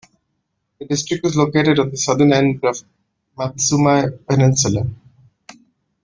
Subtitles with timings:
[0.79, 2.85] The district is located on the southern end of the
[3.37, 4.87] Matsumae Peninsula.